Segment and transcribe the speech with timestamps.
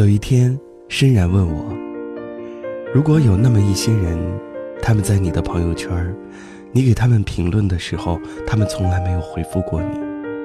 [0.00, 1.62] 有一天，深然问我
[2.94, 4.18] ：“如果有那么一些人，
[4.80, 5.90] 他们在你的朋友圈，
[6.72, 9.98] 你给他们评论的时候，他们从来没有回复过你，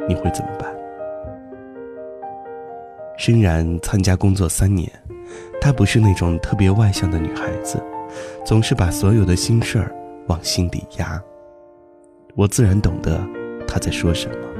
[0.10, 0.70] 你会怎么办？”
[3.18, 4.92] 深然参加工作三年，
[5.62, 7.82] 她不是那种特别外向的女孩子，
[8.44, 9.90] 总是把所有的心事儿
[10.28, 11.18] 往心底压。
[12.36, 13.26] 我自然懂得
[13.66, 14.55] 她在说什么。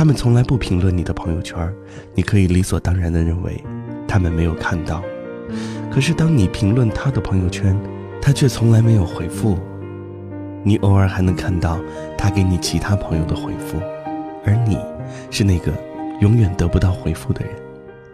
[0.00, 1.70] 他们从来不评论你的朋友圈，
[2.14, 3.62] 你可以理所当然的认为
[4.08, 5.02] 他们没有看到。
[5.92, 7.78] 可是当你评论他的朋友圈，
[8.18, 9.58] 他却从来没有回复。
[10.64, 11.78] 你偶尔还能看到
[12.16, 13.78] 他给你其他朋友的回复，
[14.42, 14.78] 而你
[15.30, 15.70] 是那个
[16.22, 17.54] 永远得不到回复的人，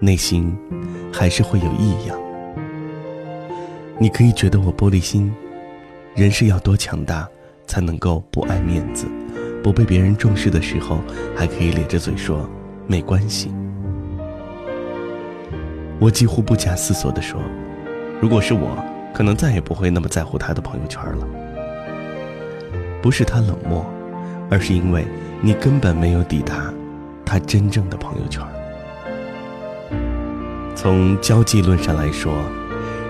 [0.01, 0.59] 内心
[1.13, 2.19] 还是会有异样。
[3.97, 5.33] 你可以觉得我玻璃心，
[6.17, 7.29] 人是要多强大
[7.65, 9.07] 才能够不爱面子？
[9.67, 11.01] 不被别人重视的时候，
[11.35, 12.49] 还可以咧着嘴说
[12.87, 13.53] 没关系。
[15.99, 17.41] 我几乎不假思索地说
[18.23, 18.79] ：“如果是我，
[19.13, 21.27] 可能再也不会那么在乎他的朋友圈了。”
[23.03, 23.85] 不是他冷漠，
[24.49, 25.05] 而是因为
[25.41, 26.73] 你根本没有抵达
[27.25, 28.41] 他真正的朋友圈。
[30.77, 32.33] 从交际论上来说，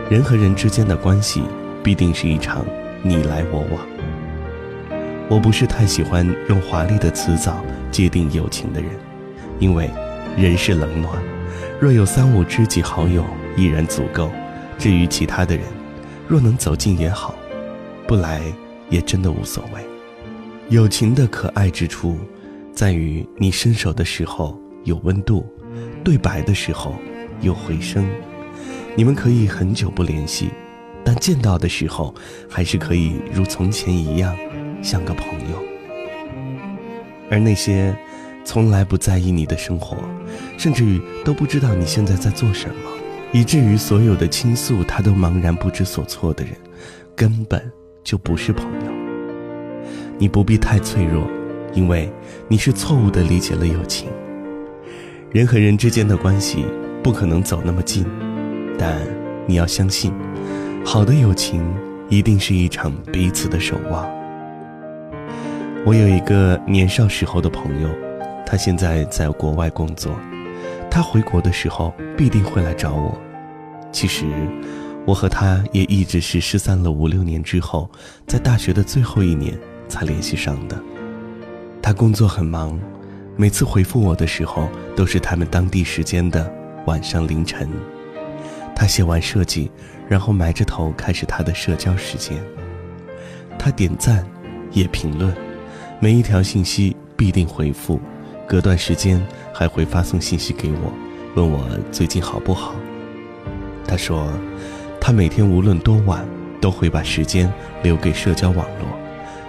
[0.08, 1.42] 人和人之间的关系
[1.82, 2.64] 必定是一场
[3.02, 3.95] 你来我往。
[5.28, 7.60] 我不是太喜欢用华丽的辞藻
[7.90, 8.90] 界定友情的人，
[9.58, 9.90] 因为
[10.36, 11.12] 人是冷暖，
[11.80, 13.24] 若有三五知己好友
[13.56, 14.30] 依然足够。
[14.78, 15.64] 至于其他的人，
[16.28, 17.34] 若能走近也好，
[18.06, 18.40] 不来
[18.88, 19.80] 也真的无所谓。
[20.68, 22.18] 友情的可爱之处，
[22.72, 25.44] 在于你伸手的时候有温度，
[26.04, 26.94] 对白的时候
[27.40, 28.08] 有回声。
[28.94, 30.50] 你们可以很久不联系，
[31.04, 32.14] 但见到的时候，
[32.48, 34.36] 还是可以如从前一样。
[34.82, 35.62] 像个朋友，
[37.30, 37.96] 而那些
[38.44, 39.96] 从来不在意你的生活，
[40.56, 42.90] 甚至于都不知道你现在在做什么，
[43.32, 46.52] 以至于所有的倾诉他都茫然不知所措的人，
[47.14, 47.60] 根本
[48.04, 48.92] 就不是朋友。
[50.18, 51.26] 你不必太脆弱，
[51.74, 52.10] 因为
[52.48, 54.08] 你是错误的理解了友情。
[55.30, 56.64] 人和人之间的关系
[57.02, 58.06] 不可能走那么近，
[58.78, 59.00] 但
[59.46, 60.12] 你要相信，
[60.84, 61.62] 好的友情
[62.08, 64.08] 一定是一场彼此的守望。
[65.86, 67.88] 我有一个年少时候的朋友，
[68.44, 70.18] 他现在在国外工作。
[70.90, 73.16] 他回国的时候必定会来找我。
[73.92, 74.26] 其实，
[75.06, 77.88] 我和他也一直是失散了五六年之后，
[78.26, 80.76] 在大学的最后一年才联系上的。
[81.80, 82.76] 他工作很忙，
[83.36, 86.52] 每次回复我的时候都是他们当地时间的
[86.86, 87.70] 晚上凌晨。
[88.74, 89.70] 他写完设计，
[90.08, 92.42] 然后埋着头开始他的社交时间。
[93.56, 94.26] 他点赞，
[94.72, 95.32] 也评论。
[95.98, 97.98] 每一条信息必定回复，
[98.46, 100.92] 隔段时间还会发送信息给我，
[101.34, 102.74] 问我最近好不好。
[103.88, 104.28] 他说，
[105.00, 106.22] 他每天无论多晚
[106.60, 107.50] 都会把时间
[107.82, 108.86] 留给社交网络，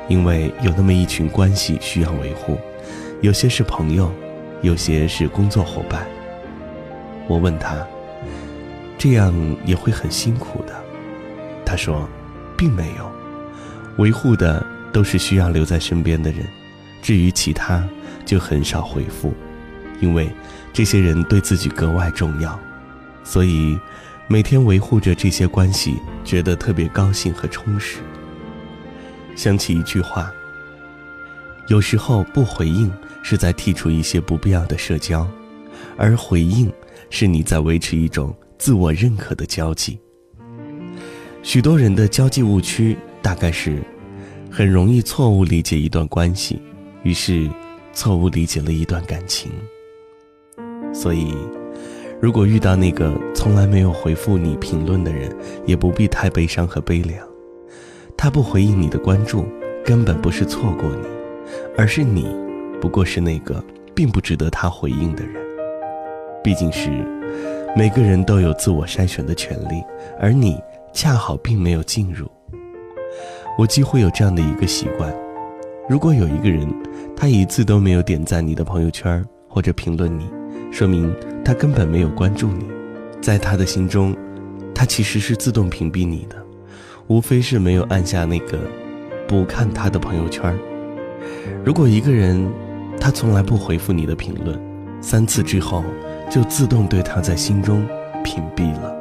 [0.07, 2.57] 因为有那么一群关系需要维护，
[3.19, 4.09] 有些是朋友，
[4.62, 6.07] 有些是工作伙伴。
[7.28, 7.75] 我问他，
[8.97, 9.34] 这样
[9.66, 10.74] 也会很辛苦的。
[11.66, 12.07] 他说，
[12.57, 13.12] 并没有，
[13.97, 14.66] 维护的。
[14.92, 16.46] 都是需要留在身边的人，
[17.02, 17.88] 至于其他，
[18.25, 19.34] 就很少回复，
[20.00, 20.30] 因为
[20.74, 22.59] 这些人对自己格外重要，
[23.24, 23.78] 所以
[24.28, 28.00] 每天维护着这些关系，觉得特别高兴和充实。
[29.36, 30.31] 想起一句话：
[31.68, 35.28] 有时候不回应是在剔除一些不必要的社交，
[35.98, 36.72] 而回应
[37.09, 40.00] 是你在维持一种自我认可的交际。
[41.44, 43.84] 许多人的交际误区大概是。
[44.50, 46.62] 很容易错误理解一段关系，
[47.03, 47.50] 于是
[47.94, 49.52] 错误理解了一段感情。
[50.94, 51.34] 所以，
[52.19, 57.28] 如果遇到那个从来没有回复你评论的人，也不必太悲伤和悲凉。
[58.18, 59.46] 他不回应你的关注，
[59.86, 61.07] 根本不是错过你，
[61.77, 62.36] 而是你
[62.81, 63.63] 不过是那个
[63.94, 65.36] 并不值得他回应的人。
[66.44, 66.89] 毕竟是
[67.75, 69.83] 每个人都有自我筛选的权利，
[70.19, 70.60] 而你
[70.94, 72.27] 恰好并没有进入。
[73.57, 75.12] 我几乎有这样的一个习惯：
[75.89, 76.71] 如果有一个人，
[77.15, 80.30] 他一次都没有点赞你的朋友圈或者评论你，
[80.71, 81.12] 说明
[81.44, 82.68] 他根本没有关注你。
[83.19, 84.15] 在他的心中，
[84.75, 86.36] 他其实是自动屏蔽你的，
[87.07, 88.59] 无非是没有按下那个
[89.27, 90.56] 不看他的朋友圈。
[91.65, 92.48] 如果一个人
[93.00, 94.56] 他从来不回复你的评论，
[95.01, 95.83] 三次之后
[96.30, 97.83] 就自动对他在心中
[98.24, 98.95] 屏蔽了。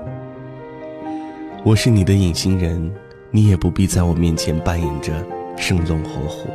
[1.63, 2.91] 我是你的隐形人。
[3.31, 5.13] 你也不必在我面前扮演着
[5.57, 6.49] 生龙活虎，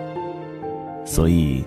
[1.06, 1.64] 所以，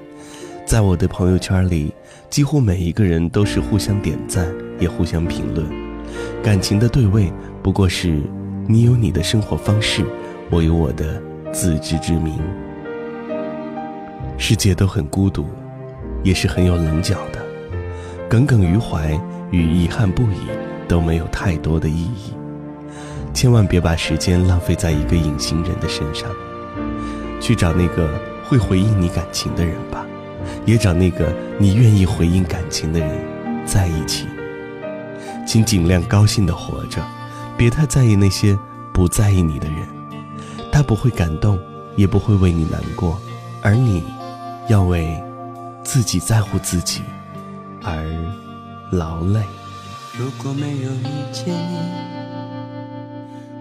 [0.65, 1.93] 在我的朋友圈里，
[2.31, 4.47] 几乎每一个人都是互相点赞，
[4.81, 5.67] 也互相评论。
[6.43, 8.21] 感情的对位，不过是
[8.67, 10.05] 你有你的生活方式，
[10.51, 11.21] 我有我的
[11.53, 12.39] 自知之明。
[14.37, 15.47] 世界都很孤独，
[16.23, 17.41] 也是很有棱角的。
[18.29, 19.19] 耿耿于怀
[19.51, 20.49] 与遗憾不已
[20.89, 22.33] 都没有太多的意义。
[23.35, 26.31] 千万别把时间浪费在一个隐形人的身上，
[27.41, 28.09] 去找那个
[28.49, 30.07] 会回应你感情的人吧。
[30.65, 33.11] 也找那个你愿意回应感情的人
[33.67, 34.27] 在一起，
[35.47, 37.03] 请尽量高兴的活着，
[37.57, 38.59] 别太在意那些
[38.93, 39.87] 不在意你的人，
[40.71, 41.59] 他不会感动，
[41.97, 43.19] 也不会为你难过，
[43.63, 44.05] 而你，
[44.69, 45.21] 要为
[45.83, 47.03] 自己在乎自己
[47.83, 48.05] 而
[48.91, 49.43] 劳累。
[50.17, 52.14] 如果没有遇见你，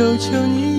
[0.00, 0.69] 求求你，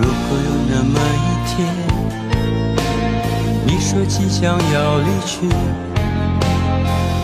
[0.00, 1.56] 如果有那么一天，
[3.66, 5.48] 你说即将要离去，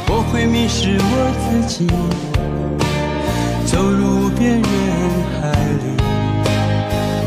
[0.09, 1.87] 我会迷失我自己，
[3.65, 4.63] 走入无边人
[5.41, 5.55] 海
[5.85, 5.87] 里。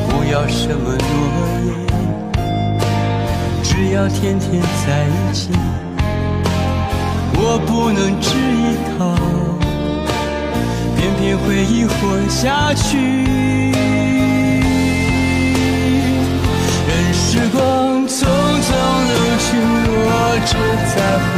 [0.09, 1.09] 不要什么诺
[1.63, 1.69] 言，
[3.63, 5.50] 只要天天在一起。
[7.39, 9.15] 我不能只依靠，
[10.97, 11.95] 偏偏回忆活
[12.27, 13.76] 下去。
[17.38, 18.72] 时光匆匆
[19.07, 19.48] 流去。
[19.94, 20.10] 我
[20.44, 20.57] 只
[20.95, 21.37] 在乎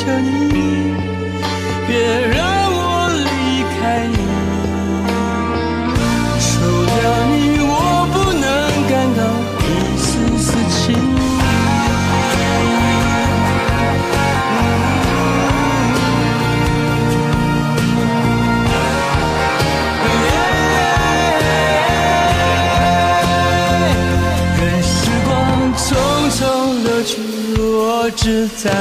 [0.00, 0.49] 求你。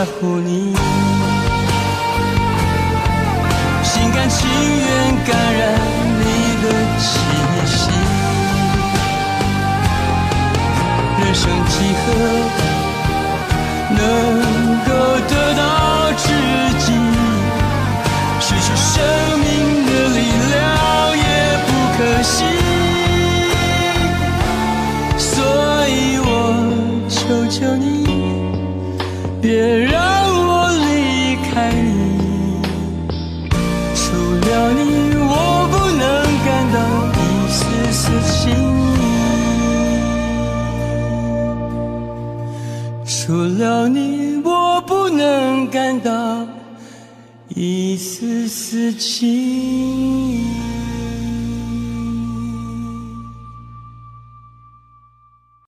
[0.10, 0.76] 只在乎你。
[4.32, 4.88] 情愿
[5.26, 5.62] 感染
[6.20, 6.24] 你
[6.62, 6.66] 的
[7.00, 7.10] 气
[7.66, 7.90] 息，
[11.20, 12.06] 人生几何
[13.98, 13.98] 能
[14.86, 14.90] 够
[15.28, 15.60] 得到
[16.16, 16.24] 知
[16.78, 16.86] 己？
[18.40, 18.94] 失去生
[43.60, 46.48] 了你，我不能感到
[47.50, 50.69] 一丝丝情。